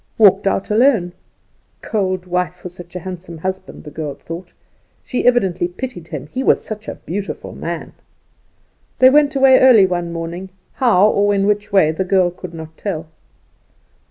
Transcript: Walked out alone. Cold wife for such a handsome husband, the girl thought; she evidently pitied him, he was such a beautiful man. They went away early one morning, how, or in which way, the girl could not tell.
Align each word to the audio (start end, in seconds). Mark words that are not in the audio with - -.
Walked 0.17 0.47
out 0.47 0.71
alone. 0.71 1.11
Cold 1.83 2.25
wife 2.25 2.55
for 2.55 2.69
such 2.69 2.95
a 2.95 3.01
handsome 3.01 3.37
husband, 3.37 3.83
the 3.83 3.91
girl 3.91 4.15
thought; 4.15 4.51
she 5.03 5.27
evidently 5.27 5.67
pitied 5.67 6.07
him, 6.07 6.25
he 6.33 6.41
was 6.41 6.65
such 6.65 6.87
a 6.87 6.95
beautiful 6.95 7.51
man. 7.53 7.93
They 8.97 9.11
went 9.11 9.35
away 9.35 9.59
early 9.59 9.85
one 9.85 10.11
morning, 10.11 10.49
how, 10.73 11.07
or 11.07 11.35
in 11.35 11.45
which 11.45 11.71
way, 11.71 11.91
the 11.91 12.03
girl 12.03 12.31
could 12.31 12.55
not 12.55 12.75
tell. 12.77 13.09